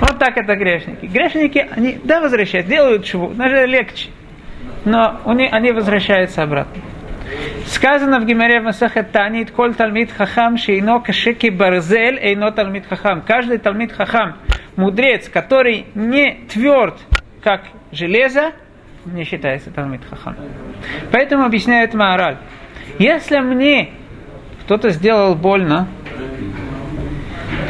Вот 0.00 0.18
так 0.18 0.36
это 0.36 0.56
грешники. 0.56 1.06
Грешники, 1.06 1.66
они, 1.70 1.98
да, 2.02 2.20
возвращаются, 2.20 2.70
делают 2.70 3.04
чего, 3.04 3.28
даже 3.28 3.66
легче. 3.66 4.10
Но 4.84 5.20
они 5.24 5.70
возвращаются 5.70 6.42
обратно. 6.42 6.82
Сказано 7.66 8.20
в 8.20 8.26
Гимаре 8.26 8.60
Масахет 8.60 9.12
Танит, 9.12 9.50
коль 9.50 9.74
талмит 9.74 10.12
хахам, 10.12 10.56
шейно 10.56 11.00
кашеки 11.00 11.48
барзель, 11.48 12.18
эйно 12.18 12.50
талмит 12.52 12.86
хахам. 12.86 13.22
Каждый 13.22 13.58
талмит 13.58 13.92
хахам, 13.92 14.36
мудрец, 14.76 15.28
который 15.28 15.86
не 15.94 16.46
тверд, 16.48 16.98
как 17.42 17.62
железо, 17.90 18.52
не 19.04 19.24
считается 19.24 19.70
талмит 19.70 20.02
хахам. 20.08 20.36
Поэтому 21.10 21.44
объясняет 21.44 21.94
Маораль. 21.94 22.38
Если 22.98 23.38
мне 23.38 23.90
кто-то 24.62 24.90
сделал 24.90 25.34
больно, 25.34 25.88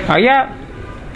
а 0.09 0.19
я 0.19 0.51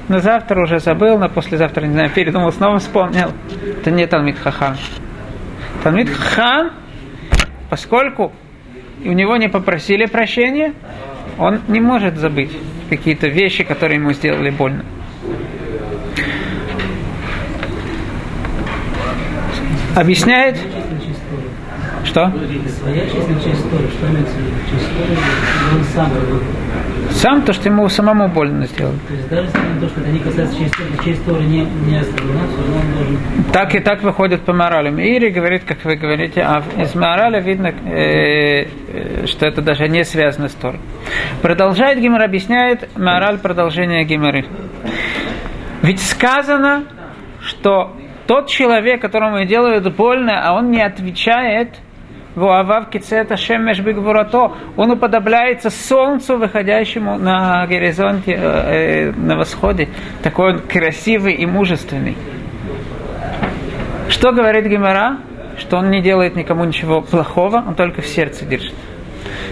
на 0.08 0.20
завтра 0.20 0.62
уже 0.62 0.78
забыл, 0.78 1.18
на 1.18 1.28
послезавтра, 1.28 1.84
не 1.84 1.92
знаю, 1.92 2.10
передумал, 2.10 2.52
снова 2.52 2.78
вспомнил, 2.78 3.32
это 3.80 3.90
не 3.90 4.06
Талмит 4.06 4.38
Хахам. 4.38 4.76
Талмит 5.82 6.08
Хахам, 6.10 6.70
поскольку 7.68 8.32
у 9.04 9.12
него 9.12 9.36
не 9.36 9.48
попросили 9.48 10.06
прощения, 10.06 10.72
он 11.38 11.60
не 11.68 11.80
может 11.80 12.16
забыть 12.16 12.50
какие-то 12.88 13.28
вещи, 13.28 13.64
которые 13.64 13.98
ему 13.98 14.12
сделали 14.12 14.50
больно. 14.50 14.84
Объясняет, 19.94 20.58
что? 22.04 22.30
Своя 22.30 23.06
честная 23.06 23.38
истории, 23.38 23.88
что 23.88 24.06
он 25.76 25.84
сам 25.94 26.10
сам 27.16 27.42
то, 27.42 27.52
что 27.52 27.68
ему 27.68 27.88
самому 27.88 28.28
больно 28.28 28.66
сделали. 28.66 28.98
То 29.08 29.14
есть 29.14 29.28
даже 29.28 29.48
то, 29.80 29.88
что 29.88 30.00
это 30.00 30.10
не 30.10 30.18
касается 30.18 30.58
часть 30.58 30.74
истории 31.06 31.44
не, 31.44 31.64
не 31.64 31.98
оставлена, 31.98 32.40
он 32.42 32.92
должен... 32.94 33.18
Так 33.52 33.74
и 33.74 33.80
так 33.80 34.02
выходит 34.02 34.42
по 34.42 34.52
морали. 34.52 34.90
Ири 34.90 35.30
говорит, 35.30 35.64
как 35.64 35.84
вы 35.84 35.96
говорите, 35.96 36.42
а 36.42 36.62
из 36.78 36.94
морали 36.94 37.42
видно, 37.42 37.68
э, 37.68 38.64
э, 38.64 39.26
что 39.26 39.46
это 39.46 39.62
даже 39.62 39.88
не 39.88 40.04
связано 40.04 40.48
с 40.48 40.54
Торой. 40.54 40.80
Продолжает 41.40 41.98
Гимар, 41.98 42.22
объясняет 42.22 42.88
мораль 42.96 43.38
продолжения 43.38 44.04
Гимары. 44.04 44.44
Ведь 45.82 46.00
сказано, 46.00 46.84
что 47.40 47.96
тот 48.26 48.48
человек, 48.48 49.00
которому 49.00 49.42
делают 49.46 49.90
больно, 49.96 50.42
а 50.42 50.52
он 50.52 50.70
не 50.70 50.82
отвечает– 50.82 51.80
Вуавав 52.36 52.90
кицета 52.90 53.36
шемеш 53.36 53.80
бигвурато. 53.80 54.52
Он 54.76 54.90
уподобляется 54.90 55.70
солнцу, 55.70 56.36
выходящему 56.36 57.16
на 57.16 57.66
горизонте, 57.66 58.32
э, 58.32 59.08
э, 59.08 59.12
на 59.12 59.36
восходе. 59.36 59.88
Такой 60.22 60.52
он 60.52 60.58
красивый 60.60 61.32
и 61.32 61.46
мужественный. 61.46 62.14
Что 64.10 64.32
говорит 64.32 64.66
Гимара? 64.66 65.16
Что 65.56 65.78
он 65.78 65.90
не 65.90 66.02
делает 66.02 66.36
никому 66.36 66.64
ничего 66.64 67.00
плохого, 67.00 67.64
он 67.66 67.74
только 67.74 68.02
в 68.02 68.06
сердце 68.06 68.44
держит. 68.44 68.74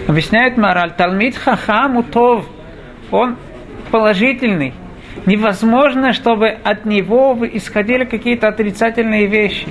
Объясняет 0.07 0.55
мораль. 0.55 0.91
Талмит 0.95 1.35
хахам 1.35 1.97
утов. 1.97 2.45
Он 3.09 3.35
положительный. 3.89 4.75
Невозможно, 5.25 6.13
чтобы 6.13 6.49
от 6.49 6.85
него 6.85 7.35
исходили 7.51 8.03
какие-то 8.05 8.47
отрицательные 8.47 9.25
вещи 9.25 9.69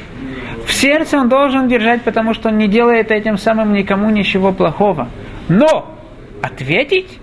сердце 0.85 1.17
он 1.17 1.31
должен 1.31 1.67
держать, 1.67 2.03
потому 2.03 2.35
что 2.35 2.51
он 2.51 2.59
не 2.59 2.69
делает 2.69 3.11
этим 3.11 3.39
самым 3.39 3.73
никому 3.73 4.11
ничего 4.11 4.53
плохого. 4.53 5.09
Но 5.49 5.97
ответить, 6.43 7.21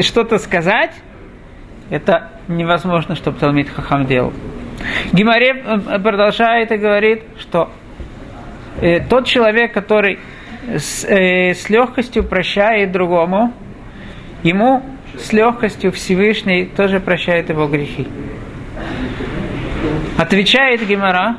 что-то 0.00 0.38
сказать, 0.38 0.92
это 1.90 2.30
невозможно, 2.48 3.14
чтобы 3.14 3.38
Талмит 3.38 3.68
Хахам 3.68 4.06
делал. 4.06 4.32
Гимаре 5.12 5.62
э, 5.62 5.98
продолжает 5.98 6.72
и 6.72 6.76
говорит, 6.76 7.22
что 7.38 7.70
э, 8.80 9.00
тот 9.00 9.26
человек, 9.26 9.74
который 9.74 10.18
с, 10.66 11.04
э, 11.04 11.52
с 11.52 11.68
легкостью 11.68 12.24
прощает 12.24 12.92
другому, 12.92 13.52
ему 14.42 14.82
с 15.18 15.34
легкостью 15.34 15.92
Всевышний 15.92 16.64
тоже 16.64 17.00
прощает 17.00 17.50
его 17.50 17.66
грехи. 17.66 18.06
Отвечает 20.18 20.86
Гимара, 20.86 21.36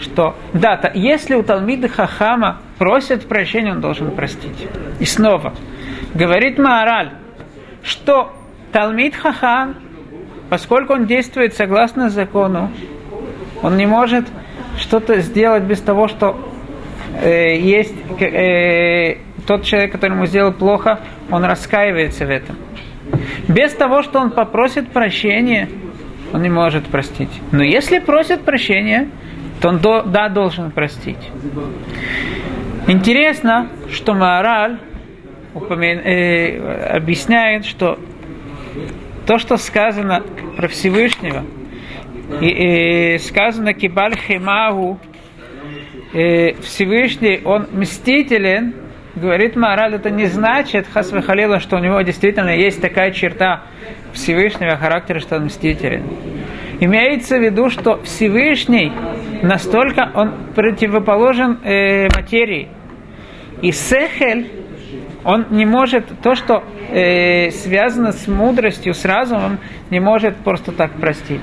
что 0.00 0.36
да, 0.52 0.76
то, 0.76 0.90
если 0.94 1.34
у 1.34 1.42
Талмида 1.42 1.88
Хахама 1.88 2.60
просят 2.78 3.26
прощения, 3.28 3.72
он 3.72 3.80
должен 3.80 4.10
простить. 4.12 4.68
И 4.98 5.04
снова, 5.04 5.54
говорит 6.14 6.58
Маораль, 6.58 7.10
что 7.82 8.32
Талмид 8.72 9.14
Хахам, 9.14 9.76
поскольку 10.48 10.94
он 10.94 11.06
действует 11.06 11.54
согласно 11.54 12.08
закону, 12.08 12.70
он 13.62 13.76
не 13.76 13.86
может 13.86 14.26
что-то 14.78 15.20
сделать 15.20 15.64
без 15.64 15.80
того, 15.80 16.08
что 16.08 16.50
э, 17.22 17.58
есть 17.58 17.94
э, 18.20 19.18
тот 19.46 19.64
человек, 19.64 19.92
который 19.92 20.14
ему 20.14 20.26
сделал 20.26 20.52
плохо, 20.52 21.00
он 21.30 21.44
раскаивается 21.44 22.24
в 22.24 22.30
этом. 22.30 22.56
Без 23.48 23.72
того, 23.74 24.02
что 24.02 24.20
он 24.20 24.30
попросит 24.30 24.88
прощения, 24.90 25.68
он 26.32 26.42
не 26.42 26.48
может 26.48 26.84
простить. 26.86 27.30
Но 27.50 27.62
если 27.62 27.98
просит 27.98 28.42
прощения, 28.42 29.10
то 29.60 29.68
он 29.68 29.78
до, 29.78 30.02
да, 30.02 30.28
должен 30.28 30.70
простить. 30.70 31.30
Интересно, 32.86 33.68
что 33.90 34.14
Маораль 34.14 34.78
упомя... 35.54 35.94
э, 35.94 36.96
объясняет, 36.96 37.64
что 37.64 37.98
то, 39.26 39.38
что 39.38 39.56
сказано 39.56 40.22
про 40.56 40.68
Всевышнего, 40.68 41.44
и, 42.40 43.14
и 43.14 43.18
сказано 43.18 43.74
Кибаль 43.74 44.16
Хемагу, 44.16 44.98
э, 46.14 46.54
Всевышний, 46.62 47.40
он 47.44 47.66
мстителен, 47.72 48.74
говорит 49.14 49.56
Маораль, 49.56 49.94
это 49.94 50.10
не 50.10 50.26
значит, 50.26 50.86
Хасвахалила, 50.92 51.60
что 51.60 51.76
у 51.76 51.80
него 51.80 52.00
действительно 52.00 52.50
есть 52.50 52.80
такая 52.80 53.10
черта 53.10 53.64
Всевышнего 54.12 54.76
характера, 54.76 55.20
что 55.20 55.36
он 55.36 55.44
мстителен. 55.46 56.04
Имеется 56.80 57.38
в 57.38 57.42
виду, 57.42 57.68
что 57.68 58.00
Всевышний 58.02 58.90
настолько 59.42 60.10
он 60.14 60.32
противоположен 60.54 61.58
э, 61.64 62.08
материи. 62.14 62.68
И 63.62 63.72
Сехель, 63.72 64.50
он 65.24 65.46
не 65.50 65.66
может, 65.66 66.06
то, 66.22 66.34
что 66.34 66.64
э, 66.88 67.50
связано 67.50 68.12
с 68.12 68.26
мудростью, 68.26 68.94
с 68.94 69.04
разумом, 69.04 69.58
не 69.90 70.00
может 70.00 70.36
просто 70.36 70.72
так 70.72 70.92
простить. 70.92 71.42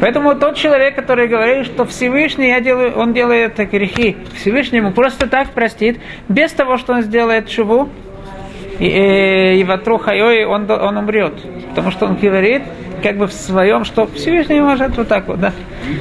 Поэтому 0.00 0.34
тот 0.34 0.56
человек, 0.56 0.94
который 0.94 1.28
говорит, 1.28 1.66
что 1.66 1.84
Всевышний, 1.86 2.48
я 2.48 2.60
делаю, 2.60 2.92
он 2.96 3.14
делает 3.14 3.56
грехи, 3.70 4.16
Всевышний 4.34 4.78
ему 4.78 4.92
просто 4.92 5.28
так 5.28 5.50
простит, 5.50 5.98
без 6.28 6.52
того, 6.52 6.76
что 6.76 6.92
он 6.92 7.02
сделает 7.02 7.50
шуву, 7.50 7.88
и, 8.78 8.86
э, 8.86 9.54
и 9.56 9.64
ватру 9.64 9.98
он, 9.98 10.70
он 10.70 10.96
умрет. 10.98 11.34
Потому 11.70 11.90
что 11.90 12.06
он 12.06 12.16
говорит, 12.16 12.62
как 13.02 13.16
бы 13.16 13.26
в 13.26 13.32
своем, 13.32 13.84
что 13.84 14.06
Всевышний 14.06 14.60
может 14.60 14.96
вот 14.96 15.08
так 15.08 15.28
вот, 15.28 15.40
да. 15.40 15.52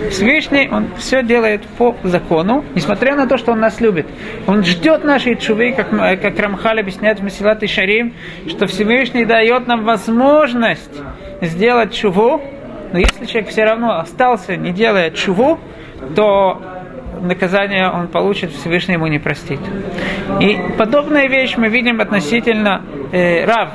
Всевышний, 0.10 0.70
он 0.72 0.88
все 0.98 1.24
делает 1.24 1.64
по 1.78 1.96
закону, 2.04 2.64
несмотря 2.74 3.16
на 3.16 3.28
то, 3.28 3.38
что 3.38 3.52
он 3.52 3.60
нас 3.60 3.82
любит. 3.82 4.08
Он 4.48 4.64
ждет 4.64 5.04
нашей 5.04 5.36
чувы, 5.36 5.74
как, 5.74 5.90
как 5.90 6.40
Рамхаль 6.40 6.80
объясняет 6.80 7.20
в 7.20 7.24
Масилат 7.24 7.64
и 7.64 7.68
Шарим, 7.68 8.14
что 8.48 8.68
Всевышний 8.68 9.26
дает 9.26 9.68
нам 9.68 9.84
возможность 9.84 11.02
сделать 11.42 11.94
чуву, 11.94 12.42
но 12.92 13.00
если 13.00 13.26
человек 13.26 13.50
все 13.50 13.64
равно 13.64 14.00
остался, 14.00 14.56
не 14.56 14.72
делая 14.72 15.12
чуву, 15.12 15.60
то 16.16 16.62
наказание 17.22 17.90
он 17.90 18.08
получит, 18.08 18.52
Всевышний 18.52 18.94
ему 18.94 19.08
не 19.08 19.20
простит. 19.20 19.60
И 20.40 20.58
подобная 20.78 21.28
вещь 21.28 21.56
мы 21.58 21.70
видим 21.70 22.02
относительно 22.02 22.84
э, 23.12 23.46
Рав. 23.46 23.70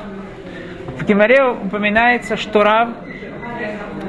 В 0.97 1.05
Гимаре 1.05 1.43
упоминается, 1.43 2.37
что 2.37 2.63
Рав, 2.63 2.89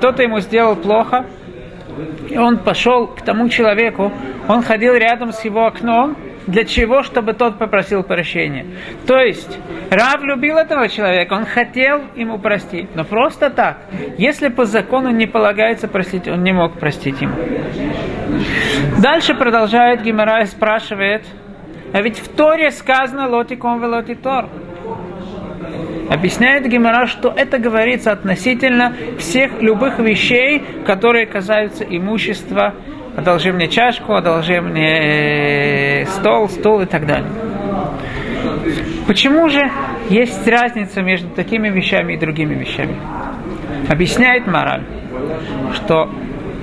кто-то 0.03 0.25
ему 0.25 0.41
сделал 0.41 0.75
плохо, 0.75 1.27
и 2.29 2.37
он 2.37 2.59
пошел 2.59 3.07
к 3.07 3.23
тому 3.23 3.49
человеку, 3.49 4.11
он 4.49 4.65
ходил 4.65 4.95
рядом 4.95 5.31
с 5.31 5.45
его 5.45 5.65
окном, 5.65 6.17
для 6.49 6.65
чего? 6.65 7.05
Чтобы 7.05 7.35
тот 7.35 7.57
попросил 7.57 8.03
прощения. 8.03 8.67
То 9.07 9.21
есть, 9.21 9.57
Рав 9.91 10.21
любил 10.25 10.57
этого 10.57 10.89
человека, 10.89 11.35
он 11.35 11.45
хотел 11.45 12.01
ему 12.17 12.41
простить, 12.41 12.89
но 12.97 13.05
просто 13.05 13.49
так. 13.49 13.79
Если 14.19 14.49
по 14.49 14.65
закону 14.65 15.11
не 15.11 15.29
полагается 15.29 15.87
простить, 15.87 16.27
он 16.27 16.43
не 16.43 16.53
мог 16.53 16.81
простить 16.81 17.21
ему. 17.21 17.37
Дальше 19.01 19.35
продолжает 19.35 20.03
Гимара 20.03 20.43
и 20.43 20.47
спрашивает, 20.47 21.23
а 21.93 22.03
ведь 22.03 22.19
в 22.19 22.27
Торе 22.27 22.73
сказано 22.73 23.29
лотиком 23.29 23.81
велоти 23.81 24.17
тор. 24.17 24.49
Объясняет 26.13 26.69
Гимара, 26.69 27.07
что 27.07 27.33
это 27.35 27.59
говорится 27.59 28.13
относительно 28.13 28.95
всех 29.19 29.63
любых 29.63 29.99
вещей, 29.99 30.63
которые 30.85 31.25
касаются 31.25 31.85
имущества 31.85 32.75
одолжи 33.17 33.51
мне 33.51 33.69
чашку, 33.69 34.13
одолжи 34.13 34.61
мне 34.61 36.03
э, 36.03 36.07
стол, 36.07 36.51
стул 36.51 36.83
и 36.83 36.87
так 36.87 37.07
далее. 37.07 37.31
Почему 39.07 39.49
же 39.49 39.63
есть 40.11 40.47
разница 40.47 41.01
между 41.01 41.29
такими 41.31 41.71
вещами 41.71 42.13
и 42.13 42.19
другими 42.19 42.57
вещами? 42.57 42.95
Объясняет 43.89 44.47
мораль, 44.47 44.85
что 45.73 46.11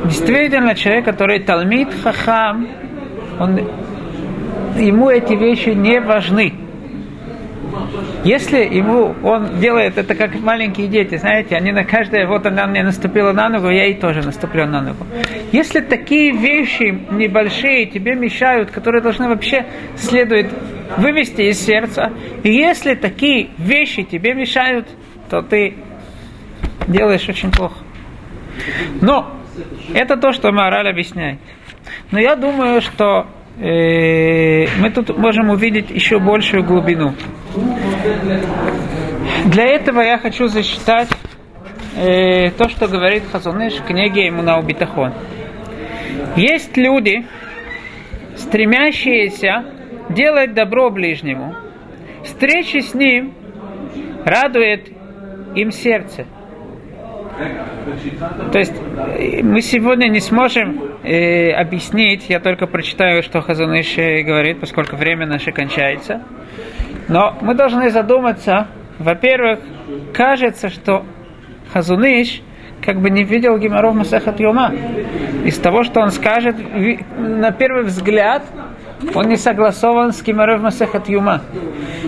действительно 0.06 0.76
человек, 0.76 1.06
который 1.06 1.40
талмит 1.40 1.90
хахам, 2.04 2.68
он, 3.40 3.60
ему 4.78 5.10
эти 5.10 5.34
вещи 5.34 5.70
не 5.70 6.00
важны. 6.00 6.54
Если 8.24 8.58
ему, 8.60 9.16
он 9.24 9.60
делает 9.60 9.98
это 9.98 10.16
как 10.16 10.40
маленькие 10.40 10.88
дети, 10.88 11.18
знаете, 11.18 11.56
они 11.56 11.72
на 11.72 11.84
каждое, 11.84 12.28
вот 12.28 12.46
она 12.46 12.68
мне 12.68 12.84
наступила 12.84 13.32
на 13.32 13.50
ногу, 13.50 13.70
я 13.70 13.86
ей 13.86 13.96
тоже 13.96 14.22
наступлю 14.22 14.66
на 14.66 14.82
ногу. 14.82 15.06
Если 15.52 15.80
такие 15.80 16.32
вещи 16.32 17.06
небольшие 17.12 17.86
тебе 17.86 18.16
мешают, 18.16 18.72
которые 18.72 19.02
должны 19.02 19.30
вообще 19.30 19.66
следует 19.96 20.48
вывести 20.98 21.44
из 21.44 21.60
сердца, 21.60 22.12
и 22.44 22.52
если 22.52 22.96
такие 22.96 23.50
вещи 23.58 24.04
тебе 24.04 24.34
мешают, 24.34 24.88
то 25.30 25.42
ты 25.42 25.76
делаешь 26.88 27.28
очень 27.30 27.52
плохо. 27.52 27.78
Но 29.02 29.36
это 29.94 30.18
то, 30.18 30.32
что 30.32 30.52
Мораль 30.52 30.90
объясняет. 30.90 31.40
Но 32.12 32.20
я 32.20 32.36
думаю, 32.36 32.82
что 32.82 33.28
мы 33.60 34.90
тут 34.94 35.18
можем 35.18 35.50
увидеть 35.50 35.90
еще 35.90 36.20
большую 36.20 36.64
глубину. 36.64 37.14
Для 39.46 39.66
этого 39.66 40.02
я 40.02 40.18
хочу 40.18 40.48
засчитать 40.48 41.10
э, 41.98 42.52
то, 42.52 42.70
что 42.70 42.88
говорит 42.88 43.24
Хазуныш 43.32 43.74
в 43.74 43.86
книге 43.86 44.28
ему 44.28 44.42
на 44.42 44.60
Убитахон. 44.60 45.14
Есть 46.38 46.78
люди, 46.78 47.26
стремящиеся 48.38 49.66
делать 50.10 50.54
добро 50.54 50.90
ближнему. 50.90 51.56
Встреча 52.24 52.80
с 52.80 52.94
ним 52.94 53.34
радует 54.26 54.90
им 55.56 55.72
сердце– 55.72 56.26
то 58.52 58.60
есть 58.60 58.74
э, 59.18 59.42
мы 59.44 59.62
сегодня 59.62 60.08
не 60.08 60.20
сможем 60.20 60.82
э, 61.04 61.52
объяснить, 61.52 62.30
я 62.30 62.40
только 62.40 62.68
прочитаю, 62.68 63.24
что 63.24 63.42
Хазаныш 63.42 63.96
говорит, 63.96 64.60
поскольку 64.60 64.96
время 64.96 65.26
наше 65.26 65.52
кончается. 65.52 66.24
Но 67.08 67.38
мы 67.42 67.56
должны 67.56 67.90
задуматься, 67.90 68.68
во-первых, 69.00 69.60
кажется, 70.14 70.70
что 70.70 71.06
Хазуныш 71.74 72.42
как 72.82 73.02
бы 73.02 73.10
не 73.10 73.24
видел 73.24 73.58
Гимаров 73.58 73.96
Масахат 73.96 74.40
Юма. 74.40 74.74
Из 75.46 75.58
того, 75.58 75.84
что 75.84 76.02
он 76.02 76.12
скажет, 76.12 76.56
на 77.18 77.52
первый 77.52 77.84
взгляд, 77.84 78.44
он 79.14 79.28
не 79.28 79.38
согласован 79.38 80.12
с 80.12 80.22
Гимаров 80.22 80.62
Масахат 80.62 81.08
Юма. 81.10 81.42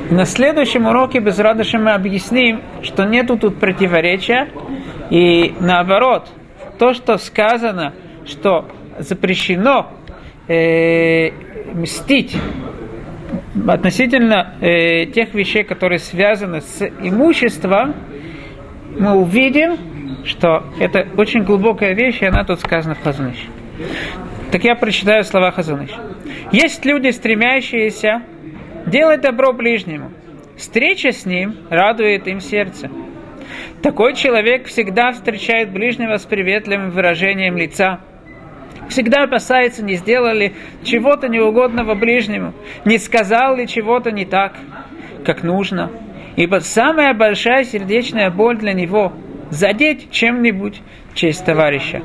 На 0.10 0.26
следующем 0.26 0.88
уроке 0.88 1.20
без 1.20 1.40
радости 1.40 1.78
мы 1.78 1.92
объясним, 1.92 2.62
что 2.82 3.06
нету 3.06 3.38
тут 3.38 3.60
противоречия, 3.60 4.50
и 5.12 5.54
наоборот, 5.60 6.30
то, 6.80 6.94
что 6.94 7.18
сказано, 7.18 7.94
что 8.26 8.68
запрещено 8.98 9.92
э, 10.48 11.32
мстить 11.74 12.38
относительно 13.68 14.56
э, 14.62 15.08
тех 15.08 15.34
вещей, 15.34 15.64
которые 15.64 16.00
связаны 16.00 16.62
с 16.62 16.82
имуществом, 17.02 17.94
мы 18.98 19.14
увидим, 19.16 19.78
что 20.24 20.64
это 20.80 21.06
очень 21.18 21.44
глубокая 21.44 21.94
вещь, 21.94 22.22
и 22.22 22.26
она 22.26 22.46
тут 22.46 22.62
сказана 22.62 22.96
в 22.96 23.04
Хазуныш. 23.04 23.48
Так 24.52 24.64
я 24.64 24.76
прочитаю 24.76 25.26
слова 25.26 25.52
Хазуныш. 25.52 25.92
Есть 26.54 26.86
люди, 26.86 27.10
стремящиеся 27.10 28.24
делать 28.86 29.20
добро 29.20 29.52
ближнему. 29.52 30.12
Встреча 30.56 31.12
с 31.12 31.26
ним 31.26 31.58
радует 31.70 32.28
им 32.28 32.40
сердце. 32.40 32.90
Такой 33.82 34.14
человек 34.14 34.68
всегда 34.68 35.12
встречает 35.12 35.72
ближнего 35.72 36.18
с 36.18 36.26
приветливым 36.26 36.92
выражением 36.92 37.58
лица. 37.58 38.00
Всегда 38.90 39.24
опасается, 39.24 39.84
не 39.84 39.96
сделали 39.96 40.54
чего-то 40.84 41.28
неугодного 41.28 41.96
ближнему, 41.96 42.54
не 42.86 43.00
сказал 43.00 43.56
ли 43.56 43.68
чего-то 43.68 44.12
не 44.12 44.26
так, 44.26 44.54
как 45.26 45.42
нужно. 45.42 45.90
Ибо 46.36 46.60
самая 46.60 47.16
большая 47.16 47.64
сердечная 47.64 48.30
боль 48.30 48.58
для 48.58 48.74
него– 48.74 49.14
задеть 49.50 50.12
чем-нибудь 50.12 50.82
честь 51.16 51.44
товарища. 51.44 52.04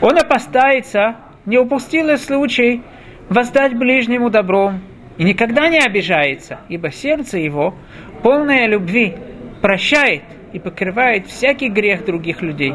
Он 0.00 0.18
опасается, 0.18 1.16
не 1.44 1.58
упустил 1.58 2.16
случай 2.16 2.82
воздать 3.28 3.76
ближнему 3.76 4.30
добром, 4.30 4.80
и 5.18 5.24
никогда 5.24 5.68
не 5.68 5.78
обижается, 5.78 6.60
ибо 6.68 6.90
сердце 6.90 7.38
его, 7.38 7.74
полное 8.22 8.66
любви, 8.66 9.14
прощает– 9.60 10.22
и 10.52 10.58
покрывает 10.58 11.26
всякий 11.26 11.68
грех 11.68 12.04
других 12.04 12.42
людей. 12.42 12.74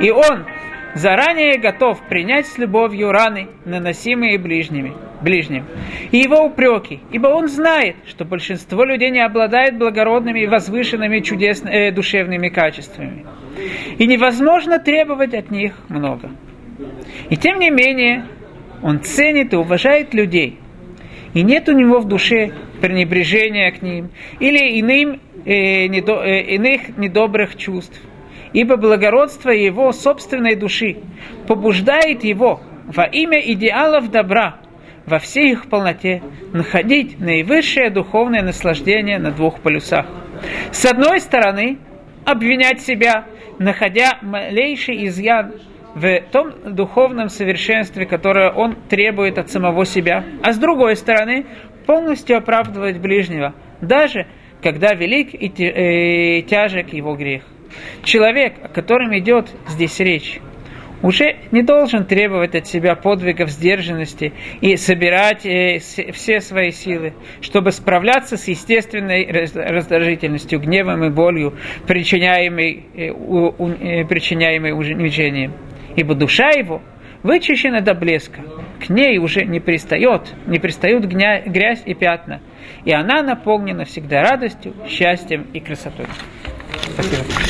И 0.00 0.10
он 0.10 0.46
заранее 0.94 1.58
готов 1.58 2.00
принять 2.08 2.46
с 2.46 2.58
любовью 2.58 3.12
раны, 3.12 3.48
наносимые 3.64 4.38
ближними, 4.38 4.94
ближним, 5.20 5.64
и 6.10 6.18
его 6.18 6.44
упреки, 6.44 7.00
ибо 7.12 7.28
он 7.28 7.48
знает, 7.48 7.96
что 8.06 8.24
большинство 8.24 8.84
людей 8.84 9.10
не 9.10 9.20
обладает 9.20 9.78
благородными 9.78 10.40
и 10.40 10.46
возвышенными 10.46 11.20
чудесными 11.20 11.74
э, 11.74 11.92
душевными 11.92 12.48
качествами. 12.48 13.26
И 13.98 14.06
невозможно 14.06 14.78
требовать 14.78 15.34
от 15.34 15.50
них 15.50 15.74
много. 15.88 16.30
И 17.28 17.36
тем 17.36 17.58
не 17.58 17.70
менее, 17.70 18.24
он 18.82 19.00
ценит 19.00 19.52
и 19.52 19.56
уважает 19.56 20.14
людей. 20.14 20.58
И 21.34 21.42
нет 21.42 21.68
у 21.68 21.72
него 21.72 21.98
в 21.98 22.08
душе 22.08 22.52
пренебрежения 22.80 23.70
к 23.72 23.82
ним 23.82 24.10
или 24.38 24.80
иным 24.80 25.20
иных 25.48 26.96
недобрых 26.96 27.56
чувств. 27.56 28.00
Ибо 28.52 28.76
благородство 28.76 29.50
его 29.50 29.92
собственной 29.92 30.56
души 30.56 30.98
побуждает 31.46 32.24
его 32.24 32.60
во 32.86 33.04
имя 33.04 33.40
идеалов 33.40 34.10
добра 34.10 34.60
во 35.08 35.18
всей 35.18 35.52
их 35.52 35.68
полноте 35.68 36.22
находить 36.52 37.18
наивысшее 37.18 37.90
духовное 37.90 38.42
наслаждение 38.42 39.18
на 39.18 39.30
двух 39.30 39.60
полюсах. 39.60 40.06
С 40.70 40.84
одной 40.84 41.20
стороны, 41.20 41.78
обвинять 42.24 42.80
себя, 42.80 43.24
находя 43.58 44.18
малейший 44.22 45.06
изъян 45.06 45.54
в 45.94 46.20
том 46.30 46.52
духовном 46.74 47.28
совершенстве, 47.28 48.06
которое 48.06 48.50
он 48.50 48.76
требует 48.88 49.38
от 49.38 49.50
самого 49.50 49.84
себя, 49.84 50.24
а 50.42 50.52
с 50.52 50.58
другой 50.58 50.96
стороны, 50.96 51.46
полностью 51.86 52.36
оправдывать 52.36 52.98
ближнего, 52.98 53.54
даже 53.80 54.26
когда 54.62 54.94
велик 54.94 55.34
и 55.34 55.48
э, 55.62 56.42
тяжек 56.42 56.92
его 56.92 57.14
грех. 57.14 57.42
Человек, 58.02 58.54
о 58.62 58.68
котором 58.68 59.16
идет 59.18 59.50
здесь 59.68 59.98
речь, 60.00 60.40
уже 61.02 61.36
не 61.52 61.62
должен 61.62 62.04
требовать 62.04 62.54
от 62.54 62.66
себя 62.66 62.96
подвигов 62.96 63.50
сдержанности 63.50 64.32
и 64.60 64.76
собирать 64.76 65.46
э, 65.46 65.78
все 66.12 66.40
свои 66.40 66.70
силы, 66.70 67.14
чтобы 67.40 67.70
справляться 67.70 68.36
с 68.36 68.48
естественной 68.48 69.26
раздражительностью, 69.30 70.60
гневом 70.60 71.04
и 71.04 71.10
болью, 71.10 71.54
причиняемой, 71.86 72.84
э, 72.94 74.04
причиняемой 74.06 74.72
унижением. 74.72 75.52
Ибо 75.96 76.14
душа 76.14 76.50
его 76.50 76.82
вычищена 77.22 77.80
до 77.80 77.94
блеска, 77.94 78.42
к 78.84 78.88
ней 78.90 79.18
уже 79.18 79.44
не 79.44 79.60
пристает, 79.60 80.34
не 80.46 80.58
пристают 80.58 81.04
грязь 81.04 81.82
и 81.84 81.94
пятна, 81.94 82.40
и 82.84 82.92
она 82.92 83.22
наполнена 83.22 83.84
всегда 83.84 84.22
радостью, 84.22 84.74
счастьем 84.88 85.46
и 85.52 85.60
красотой. 85.60 86.06
Спасибо. 86.94 87.48